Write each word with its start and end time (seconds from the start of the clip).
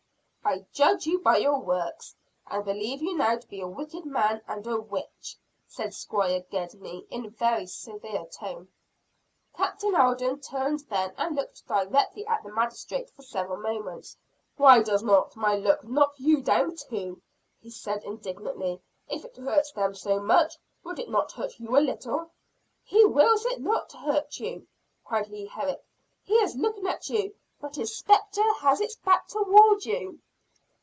"I 0.43 0.65
judge 0.73 1.05
you 1.05 1.19
by 1.19 1.37
your 1.37 1.59
works; 1.59 2.13
and 2.47 2.65
believe 2.65 3.01
you 3.01 3.15
now 3.15 3.37
to 3.37 3.47
be 3.47 3.61
a 3.61 3.67
wicked 3.67 4.05
man 4.05 4.41
and 4.47 4.65
a 4.67 4.81
witch," 4.81 5.37
said 5.65 5.93
Squire 5.93 6.41
Gedney 6.51 7.05
in 7.09 7.25
a 7.25 7.29
very 7.29 7.67
severe 7.67 8.25
tone. 8.25 8.67
Captain 9.55 9.95
Alden 9.95 10.41
turned 10.41 10.79
then 10.89 11.13
and 11.17 11.35
looked 11.37 11.65
directly 11.67 12.25
at 12.27 12.43
the 12.43 12.51
magistrate 12.51 13.09
for 13.11 13.21
several 13.21 13.57
moments. 13.57 14.17
"Why 14.57 14.81
does 14.83 15.03
not 15.03 15.37
my 15.37 15.55
look 15.55 15.85
knock 15.85 16.15
you 16.17 16.41
down 16.41 16.75
too?" 16.75 17.21
he 17.61 17.69
said 17.69 18.03
indignantly. 18.03 18.81
"If 19.07 19.23
it 19.23 19.37
hurts 19.37 19.71
them 19.71 19.93
so 19.95 20.19
much, 20.19 20.57
would 20.83 20.99
it 20.99 21.07
not 21.09 21.31
hurt 21.31 21.59
you 21.61 21.77
a 21.77 21.79
little?" 21.79 22.31
"He 22.83 23.05
wills 23.05 23.45
it 23.45 23.61
not 23.61 23.87
to 23.91 23.97
hurt 23.99 24.37
you," 24.39 24.67
cried 25.05 25.29
Leah 25.29 25.49
Herrick. 25.49 25.85
"He 26.25 26.33
is 26.33 26.55
looking 26.57 26.87
at 26.87 27.09
you, 27.09 27.35
but 27.61 27.75
his 27.77 27.95
spectre 27.95 28.51
has 28.55 28.81
its 28.81 28.97
back 28.97 29.27
towards 29.29 29.85
you." 29.85 30.19